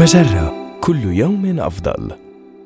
[0.00, 0.78] مجرة.
[0.80, 2.10] كل يوم أفضل.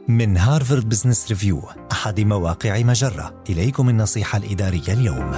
[0.08, 1.60] من هارفارد بزنس ريفيو
[1.92, 3.34] أحد مواقع مجرة.
[3.50, 5.30] إليكم النصيحة الإدارية اليوم.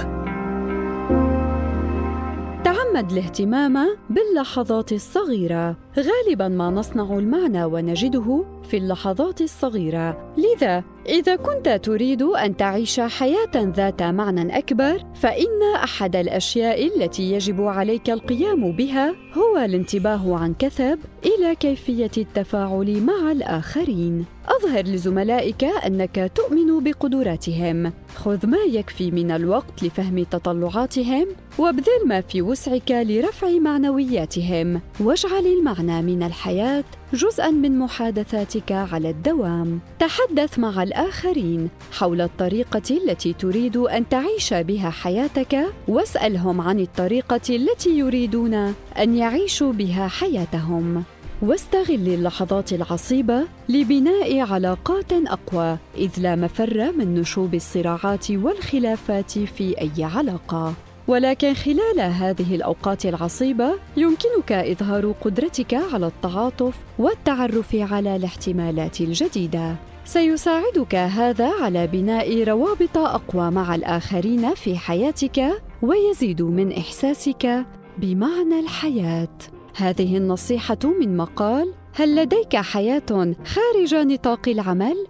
[2.63, 3.77] تعمد الاهتمام
[4.09, 5.77] باللحظات الصغيرة.
[5.97, 10.33] غالبا ما نصنع المعنى ونجده في اللحظات الصغيرة.
[10.37, 17.61] لذا إذا كنت تريد أن تعيش حياة ذات معنى أكبر فإن أحد الأشياء التي يجب
[17.61, 24.25] عليك القيام بها هو الانتباه عن كثب إلى كيفية التفاعل مع الآخرين.
[24.47, 27.93] أظهر لزملائك أنك تؤمن بقدراتهم.
[28.15, 31.27] خذ ما يكفي من الوقت لفهم تطلعاتهم
[31.57, 36.83] وابذل ما في وسعك لرفع معنوياتهم واجعل المعنى من الحياة
[37.13, 39.79] جزءا من محادثاتك على الدوام.
[39.99, 47.97] تحدث مع الآخرين حول الطريقة التي تريد أن تعيش بها حياتك واسألهم عن الطريقة التي
[47.97, 48.53] يريدون
[48.99, 51.03] أن يعيشوا بها حياتهم.
[51.41, 60.03] واستغل اللحظات العصيبة لبناء علاقات أقوى إذ لا مفر من نشوب الصراعات والخلافات في أي
[60.03, 60.73] علاقة.
[61.07, 69.75] ولكن خلال هذه الأوقات العصيبة يمكنك إظهار قدرتك على التعاطف والتعرف على الاحتمالات الجديدة.
[70.05, 77.65] سيساعدك هذا على بناء روابط أقوى مع الآخرين في حياتك ويزيد من إحساسك
[77.97, 79.37] بمعنى الحياة.
[79.75, 85.07] هذه النصيحة من مقال هل لديك حياة خارج نطاق العمل؟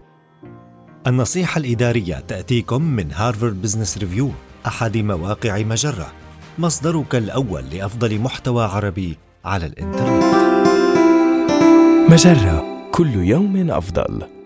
[1.08, 4.32] النصيحة الإدارية تأتيكم من هارفارد بزنس ريفيو
[4.68, 6.08] أحد مواقع مجرة
[6.60, 10.24] مصدرك الأول لأفضل محتوى عربي على الإنترنت
[12.12, 14.37] مجرة كل يوم أفضل.